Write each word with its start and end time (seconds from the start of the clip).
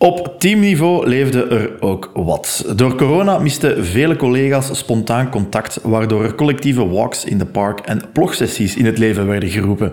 Op 0.00 0.34
teamniveau 0.38 1.08
leefde 1.08 1.46
er 1.46 1.70
ook 1.80 2.10
wat. 2.14 2.64
Door 2.76 2.94
corona 2.94 3.38
misten 3.38 3.84
vele 3.84 4.16
collega's 4.16 4.78
spontaan 4.78 5.30
contact, 5.30 5.78
waardoor 5.82 6.24
er 6.24 6.34
collectieve 6.34 6.88
walks 6.88 7.24
in 7.24 7.38
de 7.38 7.46
park 7.46 7.80
en 7.80 8.02
plogsessies 8.12 8.76
in 8.76 8.84
het 8.84 8.98
leven 8.98 9.26
werden 9.26 9.48
geroepen. 9.48 9.92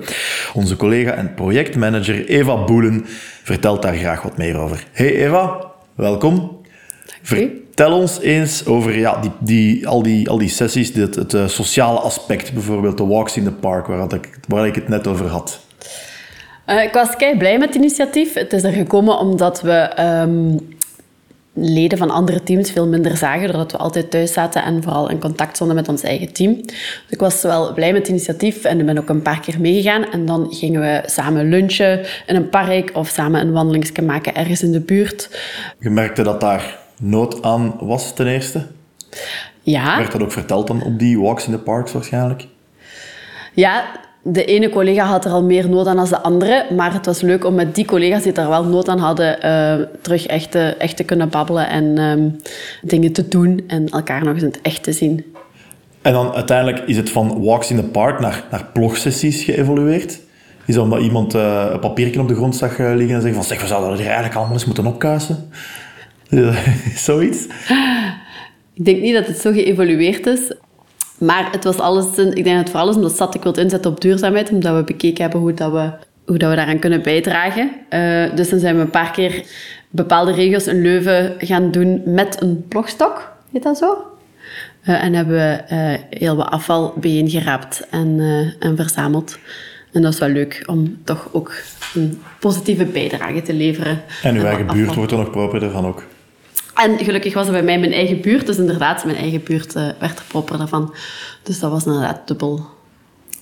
Onze 0.54 0.76
collega 0.76 1.12
en 1.12 1.34
projectmanager 1.34 2.26
Eva 2.26 2.64
Boelen 2.64 3.06
vertelt 3.44 3.82
daar 3.82 3.96
graag 3.96 4.22
wat 4.22 4.38
meer 4.38 4.58
over. 4.58 4.88
Hey 4.92 5.16
Eva, 5.16 5.72
welkom. 5.96 6.58
Vertel 7.22 7.94
ons 7.94 8.20
eens 8.20 8.66
over 8.66 8.98
ja, 8.98 9.22
die, 9.22 9.32
die, 9.40 9.88
al, 9.88 10.04
die, 10.04 10.30
al 10.30 10.38
die 10.38 10.50
sessies, 10.50 10.94
dit, 10.94 11.16
het, 11.16 11.34
eh, 11.34 11.48
sociale 11.48 12.00
aspect, 12.00 12.54
bijvoorbeeld 12.54 12.98
de 12.98 13.06
walks 13.06 13.38
in 13.38 13.44
the 13.44 13.52
park, 13.52 13.88
waar, 13.88 14.14
ik, 14.14 14.40
waar 14.48 14.68
ik 14.68 14.76
het 14.76 14.88
net 14.88 15.08
over 15.08 15.28
had. 15.28 15.64
Uh, 16.68 16.84
ik 16.84 16.94
was 16.94 17.16
kei 17.16 17.38
blij 17.38 17.58
met 17.58 17.68
het 17.68 17.78
initiatief. 17.78 18.34
Het 18.34 18.54
is 18.54 18.64
er 18.64 18.72
gekomen 18.72 19.18
omdat 19.18 19.62
we 19.62 19.72
ehm, 19.72 20.58
leden 21.54 21.98
van 21.98 22.10
andere 22.10 22.44
teams 22.44 22.72
veel 22.72 22.88
minder 22.88 23.18
zagen, 23.18 23.48
doordat 23.48 23.72
we 23.72 23.78
altijd 23.78 24.12
thuis 24.12 24.34
zaten 24.34 24.64
en 24.64 24.84
vooral 24.84 25.10
in 25.10 25.20
contact 25.20 25.56
stonden 25.56 25.76
met 25.76 25.88
ons 25.88 26.02
eigen 26.02 26.34
team. 26.34 26.62
Dus 26.66 27.04
ik 27.10 27.20
was 27.20 27.42
wel 27.42 27.74
blij 27.74 27.92
met 27.92 28.02
het 28.02 28.10
initiatief 28.10 28.64
en 28.64 28.80
ik 28.80 28.86
ben 28.86 28.98
ook 28.98 29.10
een 29.10 29.22
paar 29.22 29.40
keer 29.40 29.60
meegegaan. 29.60 30.12
En 30.12 30.26
dan 30.26 30.54
gingen 30.54 30.82
we 30.82 31.02
samen 31.06 31.50
lunchen 31.50 32.06
in 32.26 32.36
een 32.36 32.50
park 32.50 32.92
of 32.94 33.08
samen 33.08 33.42
een 33.42 33.52
wandelingsje 33.52 34.02
maken 34.02 34.36
ergens 34.36 34.64
in 34.64 34.72
de 34.72 34.82
buurt. 34.82 35.40
Je 35.80 35.90
merkte 35.90 36.24
dat 36.24 36.42
daar 36.42 36.78
nood 37.00 37.44
aan 37.44 37.76
was 37.80 38.14
ten 38.14 38.28
eerste? 38.28 38.68
Ja. 39.62 39.98
Werd 39.98 40.12
dat 40.12 40.24
ook 40.24 40.32
verteld 40.32 40.68
dan 40.68 40.84
op 40.84 41.00
die 41.00 41.20
walks 41.20 41.46
in 41.46 41.52
the 41.52 41.60
parks 41.60 41.92
waarschijnlijk? 41.92 42.48
Ja, 43.54 43.86
de 44.28 44.46
ene 44.46 44.70
collega 44.70 45.06
had 45.06 45.26
er 45.26 45.32
al 45.32 45.44
meer 45.44 45.70
nood 45.70 45.88
aan 45.88 45.96
dan 45.96 46.06
de 46.06 46.22
andere, 46.22 46.66
maar 46.76 46.94
het 46.94 47.06
was 47.06 47.22
leuk 47.22 47.46
om 47.46 47.56
met 47.56 47.76
die 47.76 47.86
collega's 47.86 48.24
die 48.24 48.34
er 48.34 48.50
wel 48.50 48.64
nood 48.64 48.90
aan 48.90 49.00
hadden, 49.00 49.38
uh, 49.46 49.86
terug 50.02 50.26
echt 50.26 50.52
te, 50.52 50.76
echt 50.78 50.98
te 50.98 51.04
kunnen 51.04 51.30
babbelen 51.30 51.70
en 51.70 51.98
um, 51.98 52.36
dingen 52.82 53.12
te 53.12 53.28
doen 53.28 53.64
en 53.68 53.90
elkaar 53.90 54.24
nog 54.24 54.34
eens 54.34 54.44
in 54.44 54.48
het 54.48 54.62
echt 54.62 54.84
te 54.84 54.92
zien. 54.92 55.34
En 56.02 56.14
dan 56.14 56.34
uiteindelijk 56.34 56.88
is 56.88 56.98
het 56.98 57.10
van 57.10 57.44
walks 57.44 57.70
in 57.70 57.76
the 57.76 57.84
park 57.84 58.20
naar, 58.20 58.44
naar 58.52 58.66
plogsessies 58.74 59.44
geëvolueerd. 59.44 60.20
Is 60.66 60.76
dat 60.76 60.84
omdat 60.84 61.02
iemand 61.02 61.36
uh, 61.36 61.68
een 61.72 61.80
papiertje 61.80 62.22
op 62.22 62.28
de 62.28 62.36
grond 62.36 62.56
zag 62.56 62.80
uh, 62.80 62.96
liggen 62.96 63.16
en 63.16 63.22
zegt 63.22 63.36
van 63.36 63.44
zeg, 63.44 63.62
we 63.62 63.68
zouden 63.68 64.00
er 64.00 64.06
eigenlijk 64.06 64.36
allemaal 64.36 64.54
eens 64.54 64.66
moeten 64.66 64.86
opkuisen? 64.86 65.50
Zoiets? 66.96 67.46
Ik 68.74 68.86
denk 68.86 69.02
niet 69.02 69.14
dat 69.14 69.28
het 69.28 69.38
zo 69.38 69.52
geëvolueerd 69.52 70.26
is. 70.26 70.52
Maar 71.18 71.52
het 71.52 71.64
was 71.64 71.78
alles, 71.78 72.06
ik 72.06 72.44
denk 72.44 72.46
dat 72.46 72.58
het 72.58 72.70
vooral 72.70 72.90
is 72.90 72.96
omdat 72.96 73.16
SAT 73.16 73.36
ik 73.36 73.44
wil 73.44 73.58
inzetten 73.58 73.92
op 73.92 74.02
duurzaamheid, 74.02 74.50
omdat 74.50 74.76
we 74.76 74.84
bekeken 74.84 75.22
hebben 75.22 75.40
hoe, 75.40 75.54
dat 75.54 75.72
we, 75.72 75.90
hoe 76.26 76.38
dat 76.38 76.50
we 76.50 76.56
daaraan 76.56 76.80
kunnen 76.80 77.02
bijdragen. 77.02 77.72
Uh, 77.90 78.36
dus 78.36 78.50
dan 78.50 78.60
zijn 78.60 78.76
we 78.76 78.82
een 78.82 78.90
paar 78.90 79.12
keer 79.12 79.44
bepaalde 79.90 80.32
regels 80.32 80.68
in 80.68 80.82
Leuven 80.82 81.34
gaan 81.38 81.72
doen 81.72 82.02
met 82.06 82.42
een 82.42 82.66
plogstok, 82.68 83.32
heet 83.52 83.64
dat 83.64 83.78
zo? 83.78 83.98
Uh, 84.86 85.04
en 85.04 85.14
hebben 85.14 85.36
we 85.36 85.76
uh, 85.76 86.20
heel 86.20 86.36
wat 86.36 86.50
afval 86.50 86.94
bijeengeraapt 86.96 87.88
en, 87.90 88.20
en 88.60 88.76
verzameld. 88.76 89.38
En 89.92 90.02
dat 90.02 90.14
is 90.14 90.20
wel 90.20 90.30
leuk 90.30 90.64
om 90.66 90.98
toch 91.04 91.30
ook 91.32 91.54
een 91.94 92.22
positieve 92.40 92.86
bijdrage 92.86 93.42
te 93.42 93.54
leveren. 93.54 94.02
En 94.24 94.36
uw 94.36 94.44
eigen 94.44 94.68
buurt 94.68 94.96
wordt 94.96 95.12
er 95.12 95.18
nog 95.18 95.30
proper 95.30 95.72
van 95.72 95.86
ook. 95.86 96.04
En 96.76 96.98
gelukkig 96.98 97.34
was 97.34 97.46
er 97.46 97.52
bij 97.52 97.64
mij 97.64 97.80
mijn 97.80 97.94
eigen 97.94 98.22
buurt. 98.22 98.46
Dus 98.46 98.58
inderdaad, 98.58 99.06
mijn 99.06 99.18
eigen 99.18 99.44
buurt 99.44 99.76
uh, 99.76 99.90
werd 100.00 100.20
er 100.20 100.26
proper 100.28 100.68
van. 100.68 100.94
Dus 101.44 101.60
dat 101.60 101.72
was 101.72 101.86
inderdaad 101.86 102.28
dubbel. 102.28 102.66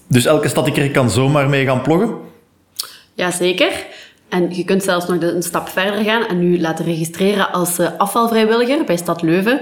Dus 0.08 0.26
elke 0.26 0.48
stad 0.48 0.66
die 0.66 0.92
kan 0.92 1.10
zomaar 1.10 1.50
mee 1.50 1.66
gaan 1.66 1.82
ploggen? 1.82 2.16
Jazeker. 3.14 3.86
En 4.30 4.56
je 4.56 4.64
kunt 4.64 4.84
zelfs 4.84 5.08
nog 5.08 5.22
een 5.22 5.44
stap 5.44 5.70
verder 5.70 6.04
gaan 6.04 6.26
en 6.26 6.40
nu 6.40 6.60
laten 6.60 6.86
registreren 6.86 7.52
als 7.52 7.80
uh, 7.80 7.88
afvalvrijwilliger 7.98 8.86
bij 8.86 8.98
Stad 8.98 9.22
Leuven. 9.22 9.62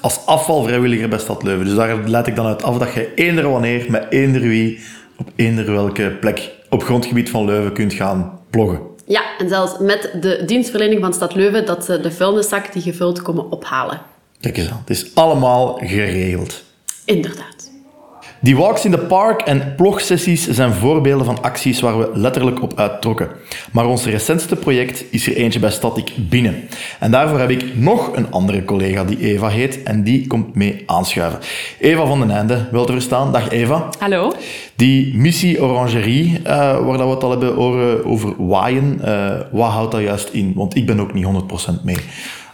Als 0.00 0.26
afvalvrijwilliger 0.26 1.08
bij 1.08 1.18
Stad 1.18 1.42
Leuven. 1.42 1.64
Dus 1.64 1.74
daar 1.74 2.08
leid 2.08 2.26
ik 2.26 2.36
dan 2.36 2.46
uit 2.46 2.62
af 2.62 2.78
dat 2.78 2.94
je 2.94 3.14
eender 3.14 3.50
wanneer, 3.50 3.86
met 3.90 4.06
eender 4.10 4.40
wie, 4.40 4.80
op 5.16 5.30
eender 5.36 5.72
welke 5.72 6.16
plek 6.20 6.50
op 6.70 6.84
grondgebied 6.84 7.30
van 7.30 7.44
Leuven 7.44 7.72
kunt 7.72 7.92
gaan 7.92 8.40
ploggen. 8.50 8.80
Ja, 9.06 9.22
en 9.38 9.48
zelfs 9.48 9.78
met 9.78 10.10
de 10.20 10.42
dienstverlening 10.44 11.00
van 11.00 11.12
Stad 11.12 11.34
Leuven 11.34 11.66
dat 11.66 11.84
ze 11.84 12.00
de 12.00 12.10
vuilniszak 12.10 12.72
die 12.72 12.82
gevuld 12.82 13.22
komen 13.22 13.50
ophalen. 13.50 14.00
Kijk 14.40 14.56
eens 14.56 14.70
aan, 14.70 14.78
het 14.80 14.90
is 14.90 15.14
allemaal 15.14 15.78
geregeld. 15.82 16.62
Inderdaad. 17.04 17.55
Die 18.46 18.56
walks 18.56 18.84
in 18.84 18.90
the 18.90 18.98
park 18.98 19.40
en 19.42 19.74
plogsessies 19.76 20.48
zijn 20.48 20.72
voorbeelden 20.72 21.26
van 21.26 21.42
acties 21.42 21.80
waar 21.80 21.98
we 21.98 22.10
letterlijk 22.14 22.62
op 22.62 22.78
uittrokken. 22.78 23.28
Maar 23.72 23.86
ons 23.86 24.04
recentste 24.04 24.56
project 24.56 25.04
is 25.10 25.26
er 25.26 25.36
eentje 25.36 25.58
bij 25.58 25.70
Static 25.70 26.12
binnen. 26.16 26.68
En 26.98 27.10
daarvoor 27.10 27.38
heb 27.38 27.50
ik 27.50 27.76
nog 27.76 28.16
een 28.16 28.30
andere 28.30 28.64
collega 28.64 29.04
die 29.04 29.18
Eva 29.20 29.48
heet 29.48 29.82
en 29.82 30.02
die 30.02 30.26
komt 30.26 30.54
mee 30.54 30.82
aanschuiven. 30.86 31.38
Eva 31.78 32.06
van 32.06 32.20
den 32.20 32.30
Einde, 32.30 32.68
wel 32.70 32.84
te 32.84 32.92
verstaan. 32.92 33.32
Dag 33.32 33.50
Eva. 33.50 33.88
Hallo. 33.98 34.32
Die 34.76 35.16
missie 35.16 35.62
Orangerie, 35.62 36.40
uh, 36.40 36.46
waar 36.86 36.98
dat 36.98 37.06
we 37.06 37.14
het 37.14 37.22
al 37.22 37.30
hebben 37.30 37.56
over 38.04 38.46
waaien, 38.46 39.00
uh, 39.04 39.30
wat 39.50 39.70
houdt 39.70 39.92
dat 39.92 40.00
juist 40.02 40.28
in? 40.28 40.52
Want 40.54 40.76
ik 40.76 40.86
ben 40.86 41.00
ook 41.00 41.14
niet 41.14 41.24
100% 41.24 41.84
mee. 41.84 41.96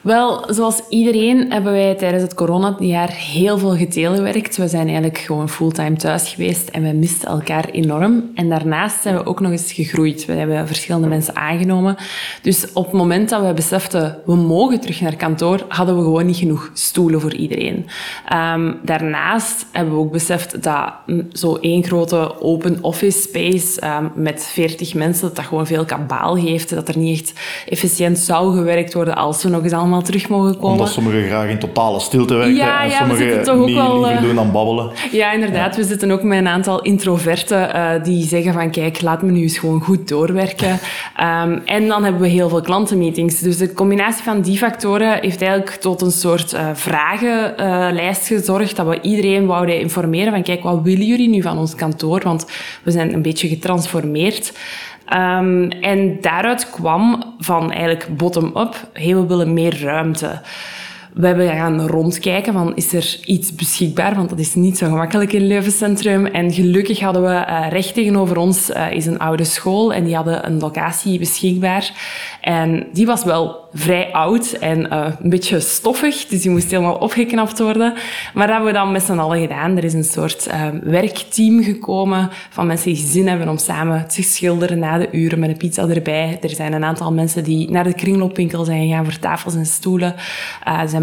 Wel, 0.02 0.44
zoals 0.48 0.80
iedereen 0.88 1.52
hebben 1.52 1.72
wij 1.72 1.94
tijdens 1.94 2.22
het 2.22 2.34
coronajaar 2.34 3.10
heel 3.10 3.58
veel 3.58 3.76
getelewerkt. 3.76 4.56
We 4.56 4.68
zijn 4.68 4.86
eigenlijk 4.86 5.18
gewoon 5.18 5.48
fulltime 5.48 5.96
thuis 5.96 6.28
geweest 6.28 6.68
en 6.68 6.82
we 6.82 6.92
misten 6.92 7.28
elkaar 7.28 7.68
enorm. 7.68 8.30
En 8.34 8.48
daarnaast 8.48 9.02
zijn 9.02 9.14
we 9.16 9.26
ook 9.26 9.40
nog 9.40 9.50
eens 9.50 9.72
gegroeid. 9.72 10.24
We 10.24 10.32
hebben 10.32 10.66
verschillende 10.66 11.08
mensen 11.08 11.36
aangenomen. 11.36 11.96
Dus 12.42 12.72
op 12.72 12.84
het 12.84 12.92
moment 12.92 13.28
dat 13.28 13.46
we 13.46 13.52
beseften, 13.52 14.18
we 14.26 14.34
mogen 14.34 14.80
terug 14.80 15.00
naar 15.00 15.16
kantoor, 15.16 15.64
hadden 15.68 15.96
we 15.96 16.02
gewoon 16.02 16.26
niet 16.26 16.36
genoeg 16.36 16.70
stoelen 16.72 17.20
voor 17.20 17.34
iedereen. 17.34 17.86
Um, 18.32 18.78
daarnaast 18.82 19.66
hebben 19.72 19.94
we 19.94 20.00
ook 20.00 20.12
beseft 20.12 20.62
dat 20.62 20.92
zo 21.32 21.56
één 21.56 21.84
grote 21.84 22.40
open 22.40 22.78
office 22.80 23.20
space 23.20 23.86
um, 23.86 24.10
met 24.14 24.46
40 24.46 24.94
mensen, 24.94 25.26
dat 25.26 25.36
dat 25.36 25.44
gewoon 25.44 25.66
veel 25.66 25.84
kabaal 25.84 26.36
geeft. 26.36 26.74
Dat 26.74 26.88
er 26.88 26.98
niet 26.98 27.20
echt 27.20 27.32
efficiënt 27.68 28.18
zou 28.18 28.56
gewerkt 28.56 28.94
worden 28.94 29.16
als 29.16 29.42
we 29.42 29.48
nog 29.48 29.62
eens 29.62 29.72
allemaal 29.72 29.90
terug 30.00 30.28
mogen 30.28 30.54
komen. 30.54 30.70
Omdat 30.70 30.88
sommigen 30.88 31.26
graag 31.26 31.48
in 31.48 31.58
totale 31.58 32.00
stilte 32.00 32.34
werken 32.34 32.54
ja, 32.54 32.82
en 32.82 32.90
ja, 32.90 32.98
sommigen 32.98 33.42
toch 33.42 33.66
niet 33.66 33.74
wel, 33.74 34.04
liever 34.04 34.22
doen 34.22 34.34
dan 34.34 34.52
babbelen. 34.52 34.90
Ja, 35.12 35.32
inderdaad. 35.32 35.76
We 35.76 35.84
zitten 35.84 36.10
ook 36.10 36.22
met 36.22 36.38
een 36.38 36.48
aantal 36.48 36.82
introverten 36.82 37.76
uh, 37.76 37.90
die 38.02 38.26
zeggen 38.26 38.52
van 38.52 38.70
kijk, 38.70 39.02
laat 39.02 39.22
me 39.22 39.30
nu 39.30 39.40
eens 39.40 39.58
gewoon 39.58 39.80
goed 39.80 40.08
doorwerken. 40.08 40.78
um, 41.20 41.62
en 41.76 41.88
dan 41.88 42.04
hebben 42.04 42.20
we 42.20 42.28
heel 42.28 42.48
veel 42.48 42.60
klantenmeetings. 42.60 43.38
Dus 43.38 43.56
de 43.58 43.72
combinatie 43.72 44.22
van 44.22 44.40
die 44.40 44.58
factoren 44.58 45.18
heeft 45.20 45.42
eigenlijk 45.42 45.70
tot 45.70 46.00
een 46.00 46.10
soort 46.10 46.54
uh, 46.54 46.68
vragenlijst 46.72 48.26
gezorgd 48.26 48.76
dat 48.76 48.86
we 48.86 49.00
iedereen 49.00 49.46
wouden 49.46 49.80
informeren 49.80 50.32
van 50.32 50.42
kijk, 50.42 50.62
wat 50.62 50.80
willen 50.82 51.06
jullie 51.06 51.28
nu 51.28 51.42
van 51.42 51.58
ons 51.58 51.74
kantoor? 51.74 52.20
Want 52.22 52.46
we 52.82 52.90
zijn 52.90 53.14
een 53.14 53.22
beetje 53.22 53.48
getransformeerd. 53.48 54.52
Um, 55.10 55.70
en 55.70 56.20
daaruit 56.20 56.70
kwam 56.70 57.34
van 57.38 57.70
eigenlijk 57.70 58.16
bottom-up, 58.16 58.88
hey, 58.92 59.14
we 59.14 59.26
willen 59.26 59.52
meer 59.52 59.80
ruimte. 59.82 60.40
We 61.12 61.26
hebben 61.26 61.48
gaan 61.48 61.86
rondkijken 61.86 62.52
van 62.52 62.76
is 62.76 62.92
er 62.92 63.18
iets 63.24 63.54
beschikbaar, 63.54 64.14
want 64.14 64.28
dat 64.28 64.38
is 64.38 64.54
niet 64.54 64.78
zo 64.78 64.86
gemakkelijk 64.86 65.32
in 65.32 65.46
Leuven 65.46 65.72
Centrum. 65.72 66.26
En 66.26 66.52
gelukkig 66.52 67.00
hadden 67.00 67.22
we 67.22 67.28
uh, 67.28 67.66
recht 67.70 67.94
tegenover 67.94 68.36
ons 68.36 68.70
uh, 68.70 68.92
is 68.92 69.06
een 69.06 69.18
oude 69.18 69.44
school 69.44 69.92
en 69.92 70.04
die 70.04 70.14
hadden 70.14 70.46
een 70.46 70.58
locatie 70.58 71.18
beschikbaar. 71.18 71.92
En 72.40 72.86
die 72.92 73.06
was 73.06 73.24
wel 73.24 73.60
vrij 73.72 74.12
oud 74.12 74.52
en 74.52 74.78
uh, 74.78 75.06
een 75.22 75.30
beetje 75.30 75.60
stoffig, 75.60 76.26
dus 76.26 76.42
die 76.42 76.50
moest 76.50 76.70
helemaal 76.70 76.94
opgeknapt 76.94 77.58
worden. 77.58 77.92
Maar 78.34 78.46
dat 78.46 78.56
hebben 78.56 78.72
we 78.72 78.78
dan 78.78 78.92
met 78.92 79.02
z'n 79.02 79.18
allen 79.18 79.40
gedaan. 79.40 79.76
Er 79.76 79.84
is 79.84 79.94
een 79.94 80.04
soort 80.04 80.48
werkteam 80.82 81.62
gekomen 81.62 82.30
van 82.50 82.66
mensen 82.66 82.92
die 82.92 83.06
zin 83.06 83.28
hebben 83.28 83.48
om 83.48 83.58
samen 83.58 84.08
te 84.08 84.22
schilderen 84.22 84.78
na 84.78 84.98
de 84.98 85.08
uren 85.12 85.38
met 85.38 85.50
een 85.50 85.56
pizza 85.56 85.88
erbij. 85.88 86.38
Er 86.42 86.50
zijn 86.50 86.72
een 86.72 86.84
aantal 86.84 87.12
mensen 87.12 87.44
die 87.44 87.70
naar 87.70 87.84
de 87.84 87.94
kringloopwinkel 87.94 88.64
zijn 88.64 88.86
gegaan 88.86 89.04
voor 89.04 89.18
tafels 89.18 89.54
en 89.54 89.66
stoelen. 89.66 90.14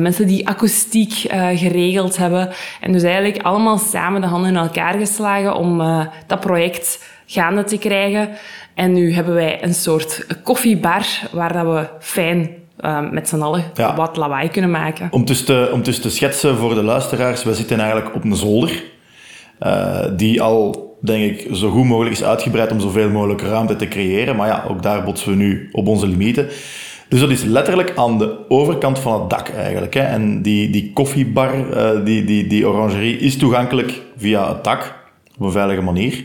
Mensen 0.01 0.27
die 0.27 0.47
akoestiek 0.47 1.23
uh, 1.31 1.47
geregeld 1.53 2.17
hebben. 2.17 2.49
En 2.81 2.91
dus 2.91 3.03
eigenlijk 3.03 3.43
allemaal 3.43 3.77
samen 3.77 4.21
de 4.21 4.27
handen 4.27 4.49
in 4.49 4.57
elkaar 4.57 4.93
geslagen 4.93 5.55
om 5.55 5.81
uh, 5.81 6.05
dat 6.27 6.39
project 6.39 7.05
gaande 7.25 7.63
te 7.63 7.77
krijgen. 7.77 8.29
En 8.73 8.93
nu 8.93 9.13
hebben 9.13 9.33
wij 9.33 9.63
een 9.63 9.73
soort 9.73 10.25
koffiebar 10.43 11.05
waar 11.31 11.53
dat 11.53 11.65
we 11.65 11.87
fijn 11.99 12.49
uh, 12.79 13.11
met 13.11 13.29
z'n 13.29 13.41
allen 13.41 13.63
ja. 13.73 13.95
wat 13.95 14.17
lawaai 14.17 14.49
kunnen 14.49 14.71
maken. 14.71 15.07
Om 15.11 15.25
dus, 15.25 15.45
te, 15.45 15.69
om 15.73 15.83
dus 15.83 15.99
te 15.99 16.09
schetsen 16.09 16.57
voor 16.57 16.75
de 16.75 16.83
luisteraars, 16.83 17.43
we 17.43 17.53
zitten 17.53 17.79
eigenlijk 17.79 18.15
op 18.15 18.23
een 18.23 18.35
zolder. 18.35 18.83
die 20.15 20.41
al 20.41 20.87
denk 21.01 21.31
ik, 21.31 21.55
zo 21.55 21.69
goed 21.69 21.85
mogelijk 21.85 22.15
is 22.15 22.23
uitgebreid 22.23 22.71
om 22.71 22.79
zoveel 22.79 23.09
mogelijk 23.09 23.41
ruimte 23.41 23.75
te 23.75 23.87
creëren. 23.87 24.35
Maar 24.35 24.47
ja, 24.47 24.65
ook 24.67 24.83
daar 24.83 25.03
botsen 25.03 25.29
we 25.29 25.35
nu 25.35 25.69
op 25.71 25.87
onze 25.87 26.07
limieten. 26.07 26.49
Dus 27.09 27.19
dat 27.19 27.29
is 27.29 27.43
letterlijk 27.43 27.91
aan 27.95 28.17
de 28.17 28.49
overkant 28.49 28.99
van 28.99 29.21
het 29.21 29.29
dak 29.29 29.49
eigenlijk. 29.49 29.93
Hè. 29.93 30.01
En 30.01 30.41
die, 30.41 30.69
die 30.69 30.93
koffiebar, 30.93 31.55
uh, 31.55 32.05
die, 32.05 32.23
die, 32.23 32.47
die 32.47 32.67
orangerie, 32.67 33.17
is 33.17 33.37
toegankelijk 33.37 34.01
via 34.17 34.53
het 34.53 34.63
dak, 34.63 34.95
op 35.37 35.45
een 35.45 35.51
veilige 35.51 35.81
manier. 35.81 36.23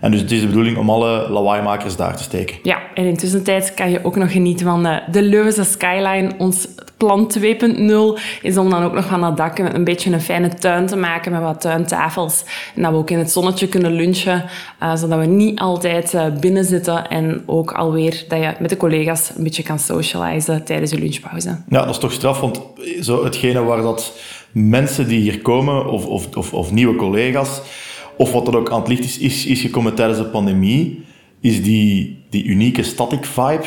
En 0.00 0.10
dus 0.10 0.20
het 0.20 0.30
is 0.30 0.40
de 0.40 0.46
bedoeling 0.46 0.76
om 0.76 0.90
alle 0.90 1.28
lawaaimakers 1.28 1.96
daar 1.96 2.16
te 2.16 2.22
steken. 2.22 2.56
Ja, 2.62 2.78
en 2.94 3.04
intussen 3.04 3.42
tijd 3.42 3.74
kan 3.74 3.90
je 3.90 4.04
ook 4.04 4.16
nog 4.16 4.32
genieten 4.32 4.66
van 4.66 4.82
de, 4.82 5.02
de 5.10 5.22
Leuvense 5.22 5.64
skyline. 5.64 6.30
Ons 6.38 6.68
plan 6.96 7.32
2.0 7.38 8.20
is 8.42 8.56
om 8.56 8.70
dan 8.70 8.82
ook 8.82 8.92
nog 8.92 9.04
van 9.04 9.20
dat 9.20 9.36
dak 9.36 9.58
een 9.58 9.84
beetje 9.84 10.12
een 10.12 10.20
fijne 10.20 10.48
tuin 10.48 10.86
te 10.86 10.96
maken 10.96 11.32
met 11.32 11.40
wat 11.40 11.60
tuintafels. 11.60 12.44
En 12.74 12.82
dat 12.82 12.90
we 12.90 12.96
ook 12.96 13.10
in 13.10 13.18
het 13.18 13.30
zonnetje 13.30 13.68
kunnen 13.68 13.92
lunchen, 13.92 14.44
uh, 14.82 14.96
zodat 14.96 15.18
we 15.18 15.26
niet 15.26 15.58
altijd 15.58 16.14
uh, 16.14 16.24
binnen 16.40 16.64
zitten. 16.64 17.08
En 17.08 17.42
ook 17.46 17.72
alweer 17.72 18.24
dat 18.28 18.38
je 18.38 18.54
met 18.60 18.70
de 18.70 18.76
collega's 18.76 19.30
een 19.36 19.42
beetje 19.42 19.62
kan 19.62 19.78
socializen 19.78 20.64
tijdens 20.64 20.90
je 20.90 20.98
lunchpauze. 20.98 21.48
Ja, 21.68 21.80
dat 21.80 21.90
is 21.90 21.98
toch 21.98 22.12
straf, 22.12 22.40
want 22.40 22.60
zo 23.00 23.24
hetgene 23.24 23.62
waar 23.62 23.82
dat 23.82 24.12
mensen 24.52 25.08
die 25.08 25.20
hier 25.20 25.40
komen, 25.40 25.86
of, 25.86 26.06
of, 26.06 26.36
of, 26.36 26.52
of 26.54 26.70
nieuwe 26.70 26.96
collega's, 26.96 27.60
of 28.18 28.32
wat 28.32 28.48
er 28.48 28.56
ook 28.56 28.70
aan 28.70 28.80
het 28.80 28.88
licht 28.88 29.04
is, 29.04 29.18
is, 29.18 29.46
is 29.46 29.60
gekomen 29.60 29.94
tijdens 29.94 30.18
de 30.18 30.24
pandemie, 30.24 31.04
is 31.40 31.62
die, 31.62 32.24
die 32.30 32.44
unieke 32.44 32.82
static 32.82 33.24
vibe 33.24 33.66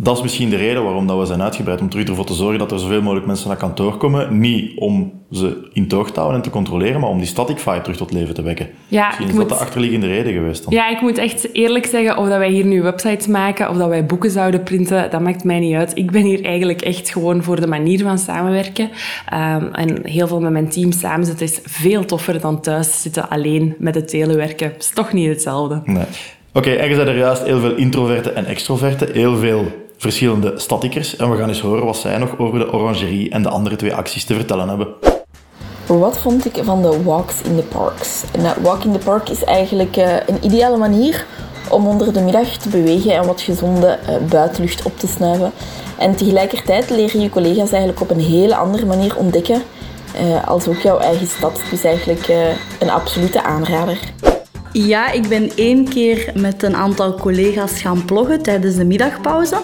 dat 0.00 0.16
is 0.16 0.22
misschien 0.22 0.50
de 0.50 0.56
reden 0.56 0.84
waarom 0.84 1.06
dat 1.06 1.18
we 1.18 1.26
zijn 1.26 1.42
uitgebreid. 1.42 1.80
Om 1.80 1.88
terug 1.88 2.08
ervoor 2.08 2.24
te 2.24 2.34
zorgen 2.34 2.58
dat 2.58 2.72
er 2.72 2.78
zoveel 2.78 3.02
mogelijk 3.02 3.26
mensen 3.26 3.48
naar 3.48 3.56
kantoor 3.56 3.96
komen. 3.96 4.38
Niet 4.38 4.78
om 4.78 5.12
ze 5.30 5.68
in 5.72 5.88
toog 5.88 6.10
te 6.10 6.18
houden 6.18 6.38
en 6.38 6.44
te 6.44 6.50
controleren, 6.50 7.00
maar 7.00 7.10
om 7.10 7.18
die 7.18 7.26
static 7.26 7.58
fire 7.58 7.80
terug 7.80 7.96
tot 7.96 8.12
leven 8.12 8.34
te 8.34 8.42
wekken. 8.42 8.68
Ja, 8.88 9.06
misschien 9.06 9.28
is 9.28 9.34
moet... 9.34 9.48
dat 9.48 9.58
de 9.58 9.64
achterliggende 9.64 10.06
reden 10.06 10.32
geweest 10.32 10.64
dan. 10.64 10.74
Ja, 10.74 10.88
ik 10.88 11.00
moet 11.00 11.18
echt 11.18 11.48
eerlijk 11.52 11.86
zeggen, 11.86 12.16
of 12.16 12.28
dat 12.28 12.38
wij 12.38 12.50
hier 12.50 12.64
nu 12.64 12.82
websites 12.82 13.26
maken, 13.26 13.70
of 13.70 13.76
dat 13.76 13.88
wij 13.88 14.06
boeken 14.06 14.30
zouden 14.30 14.62
printen, 14.62 15.10
dat 15.10 15.20
maakt 15.20 15.44
mij 15.44 15.58
niet 15.58 15.74
uit. 15.74 15.96
Ik 15.96 16.10
ben 16.10 16.22
hier 16.22 16.44
eigenlijk 16.44 16.82
echt 16.82 17.10
gewoon 17.10 17.42
voor 17.42 17.60
de 17.60 17.66
manier 17.66 18.02
van 18.02 18.18
samenwerken. 18.18 18.90
Um, 19.34 19.68
en 19.72 19.98
heel 20.02 20.26
veel 20.26 20.40
met 20.40 20.52
mijn 20.52 20.68
team 20.68 20.92
samen 20.92 21.26
zitten 21.26 21.46
is 21.46 21.60
veel 21.62 22.04
toffer 22.04 22.40
dan 22.40 22.60
thuis 22.60 23.02
zitten 23.02 23.28
alleen 23.28 23.74
met 23.78 23.94
het 23.94 24.08
telewerken. 24.08 24.68
Het 24.68 24.82
is 24.82 24.90
toch 24.90 25.12
niet 25.12 25.28
hetzelfde. 25.28 25.80
Nee. 25.84 26.04
Oké, 26.52 26.70
okay, 26.70 26.88
er 26.88 26.94
zijn 26.94 27.08
er 27.08 27.16
juist 27.16 27.42
heel 27.42 27.60
veel 27.60 27.74
introverten 27.74 28.36
en 28.36 28.44
extroverten. 28.44 29.12
Heel 29.12 29.36
veel 29.36 29.66
verschillende 29.98 30.52
statickers 30.56 31.16
en 31.16 31.30
we 31.30 31.36
gaan 31.36 31.48
eens 31.48 31.60
horen 31.60 31.84
wat 31.84 31.96
zij 31.96 32.18
nog 32.18 32.38
over 32.38 32.58
de 32.58 32.72
orangerie 32.72 33.30
en 33.30 33.42
de 33.42 33.48
andere 33.48 33.76
twee 33.76 33.94
acties 33.94 34.24
te 34.24 34.34
vertellen 34.34 34.68
hebben. 34.68 34.88
Wat 35.86 36.18
vond 36.18 36.44
ik 36.44 36.64
van 36.64 36.82
de 36.82 37.02
walks 37.02 37.42
in 37.42 37.56
the 37.56 37.62
parks? 37.62 38.22
Eh, 38.32 38.50
walk 38.62 38.84
in 38.84 38.92
the 38.92 38.98
park 38.98 39.28
is 39.28 39.44
eigenlijk 39.44 39.96
eh, 39.96 40.12
een 40.26 40.44
ideale 40.44 40.76
manier 40.76 41.26
om 41.70 41.86
onder 41.86 42.12
de 42.12 42.20
middag 42.20 42.48
te 42.48 42.68
bewegen 42.68 43.14
en 43.14 43.26
wat 43.26 43.40
gezonde 43.40 43.86
eh, 43.86 44.16
buitenlucht 44.30 44.82
op 44.82 44.98
te 44.98 45.06
snuiven. 45.06 45.52
En 45.98 46.16
tegelijkertijd 46.16 46.90
leren 46.90 47.20
je 47.20 47.30
collega's 47.30 47.70
eigenlijk 47.70 48.00
op 48.00 48.10
een 48.10 48.20
hele 48.20 48.56
andere 48.56 48.86
manier 48.86 49.16
ontdekken 49.16 49.62
als 50.44 50.68
ook 50.68 50.78
jouw 50.78 50.98
eigen 50.98 51.26
stad. 51.26 51.60
Dus 51.70 51.84
eigenlijk 51.84 52.28
een 52.78 52.90
absolute 52.90 53.42
aanrader. 53.42 53.98
Ja, 54.72 55.10
ik 55.10 55.28
ben 55.28 55.50
één 55.56 55.88
keer 55.88 56.32
met 56.34 56.62
een 56.62 56.76
aantal 56.76 57.14
collega's 57.14 57.80
gaan 57.80 58.04
ploggen 58.04 58.42
tijdens 58.42 58.76
de 58.76 58.84
middagpauze. 58.84 59.56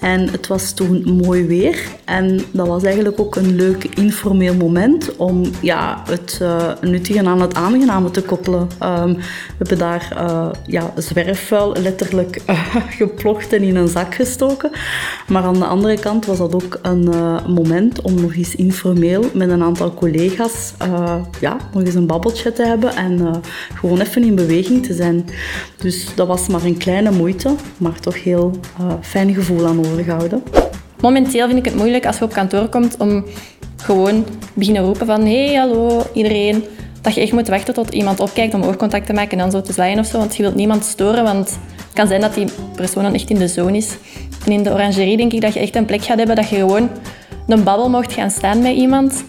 En 0.00 0.28
het 0.30 0.46
was 0.46 0.72
toen 0.72 1.20
mooi 1.24 1.46
weer. 1.46 1.82
En 2.04 2.40
dat 2.50 2.66
was 2.66 2.82
eigenlijk 2.82 3.20
ook 3.20 3.36
een 3.36 3.54
leuk 3.54 3.84
informeel 3.84 4.54
moment 4.54 5.16
om 5.16 5.42
ja, 5.60 6.02
het 6.08 6.38
uh, 6.42 6.72
nuttige 6.80 7.26
aan 7.26 7.40
het 7.40 7.54
aangename 7.54 8.10
te 8.10 8.22
koppelen. 8.22 8.68
Um, 8.82 9.14
we 9.14 9.22
hebben 9.58 9.78
daar 9.78 10.12
uh, 10.16 10.48
ja, 10.66 10.92
zwerfvuil 10.96 11.76
letterlijk 11.82 12.42
uh, 12.50 12.76
geplocht 12.98 13.52
en 13.52 13.62
in 13.62 13.76
een 13.76 13.88
zak 13.88 14.14
gestoken. 14.14 14.70
Maar 15.28 15.42
aan 15.42 15.58
de 15.58 15.64
andere 15.64 15.98
kant 15.98 16.26
was 16.26 16.38
dat 16.38 16.54
ook 16.54 16.78
een 16.82 17.08
moment 17.46 18.00
om 18.00 18.20
nog 18.20 18.34
eens 18.34 18.54
informeel 18.54 19.30
met 19.32 19.50
een 19.50 19.62
aantal 19.62 19.94
collega's 19.94 20.72
ja, 21.40 21.56
nog 21.72 21.82
eens 21.82 21.94
een 21.94 22.06
babbeltje 22.06 22.52
te 22.52 22.62
hebben 22.62 22.96
en 22.96 23.42
gewoon 23.74 24.00
even 24.00 24.24
in 24.24 24.34
beweging 24.34 24.86
te 24.86 24.94
zijn. 24.94 25.24
Dus 25.76 26.14
dat 26.14 26.26
was 26.26 26.48
maar 26.48 26.64
een 26.64 26.76
kleine 26.76 27.10
moeite, 27.10 27.54
maar 27.76 28.00
toch 28.00 28.22
heel 28.22 28.50
fijn 29.00 29.34
gevoel 29.34 29.66
aan 29.66 29.85
Momenteel 31.00 31.46
vind 31.46 31.58
ik 31.58 31.64
het 31.64 31.74
moeilijk 31.74 32.06
als 32.06 32.18
je 32.18 32.24
op 32.24 32.32
kantoor 32.32 32.68
komt 32.68 32.96
om 32.98 33.24
gewoon 33.76 34.24
beginnen 34.54 34.82
roepen 34.82 35.06
van 35.06 35.26
hey, 35.26 35.54
hallo, 35.54 36.02
iedereen. 36.14 36.64
Dat 37.00 37.14
je 37.14 37.20
echt 37.20 37.32
moet 37.32 37.48
wachten 37.48 37.74
tot 37.74 37.94
iemand 37.94 38.20
opkijkt 38.20 38.54
om 38.54 38.62
oogcontact 38.62 39.06
te 39.06 39.12
maken 39.12 39.30
en 39.30 39.38
dan 39.38 39.50
zo 39.50 39.60
te 39.60 39.72
zwaaien 39.72 39.98
of 39.98 40.06
zo. 40.06 40.18
Want 40.18 40.36
je 40.36 40.42
wilt 40.42 40.54
niemand 40.54 40.84
storen, 40.84 41.24
want 41.24 41.48
het 41.76 41.92
kan 41.94 42.06
zijn 42.06 42.20
dat 42.20 42.34
die 42.34 42.46
persoon 42.74 43.02
dan 43.02 43.14
echt 43.14 43.30
in 43.30 43.38
de 43.38 43.48
zone 43.48 43.76
is. 43.76 43.96
En 44.44 44.52
in 44.52 44.62
de 44.62 44.72
orangerie 44.72 45.16
denk 45.16 45.32
ik 45.32 45.40
dat 45.40 45.54
je 45.54 45.60
echt 45.60 45.76
een 45.76 45.84
plek 45.84 46.02
gaat 46.02 46.18
hebben 46.18 46.36
dat 46.36 46.48
je 46.48 46.56
gewoon 46.56 46.88
een 47.46 47.62
babbel 47.64 47.90
mocht 47.90 48.12
gaan 48.12 48.30
staan 48.30 48.62
met 48.62 48.76
iemand. 48.76 49.24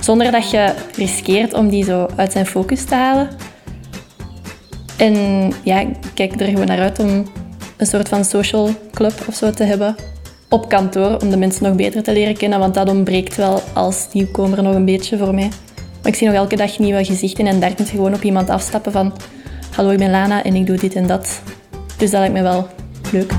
Zonder 0.00 0.32
dat 0.32 0.50
je 0.50 0.72
riskeert 0.96 1.54
om 1.54 1.68
die 1.68 1.84
zo 1.84 2.06
uit 2.16 2.32
zijn 2.32 2.46
focus 2.46 2.84
te 2.84 2.94
halen. 2.94 3.28
En 4.96 5.14
ja, 5.62 5.80
ik 5.80 5.88
kijk 6.14 6.40
er 6.40 6.46
gewoon 6.46 6.66
naar 6.66 6.80
uit 6.80 6.98
om 6.98 7.24
een 7.80 7.86
soort 7.86 8.08
van 8.08 8.24
social 8.24 8.70
club 8.92 9.24
of 9.28 9.34
zo 9.34 9.50
te 9.50 9.64
hebben 9.64 9.96
op 10.48 10.68
kantoor 10.68 11.16
om 11.16 11.30
de 11.30 11.36
mensen 11.36 11.62
nog 11.64 11.74
beter 11.74 12.02
te 12.02 12.12
leren 12.12 12.36
kennen, 12.36 12.58
want 12.58 12.74
dat 12.74 12.88
ontbreekt 12.88 13.36
wel 13.36 13.62
als 13.74 14.06
nieuwkomer 14.12 14.62
nog 14.62 14.74
een 14.74 14.84
beetje 14.84 15.18
voor 15.18 15.34
mij. 15.34 15.48
Maar 16.02 16.12
ik 16.12 16.14
zie 16.14 16.26
nog 16.26 16.36
elke 16.36 16.56
dag 16.56 16.78
nieuwe 16.78 17.04
gezichten 17.04 17.46
en 17.46 17.60
daar 17.60 17.74
kun 17.74 17.84
je 17.84 17.90
gewoon 17.90 18.14
op 18.14 18.22
iemand 18.22 18.50
afstappen 18.50 18.92
van 18.92 19.12
hallo, 19.74 19.90
ik 19.90 19.98
ben 19.98 20.10
Lana 20.10 20.44
en 20.44 20.54
ik 20.54 20.66
doe 20.66 20.76
dit 20.76 20.94
en 20.94 21.06
dat. 21.06 21.42
Dus 21.96 22.10
dat 22.10 22.20
lijkt 22.20 22.34
me 22.34 22.42
wel 22.42 22.68
leuk. 23.12 23.32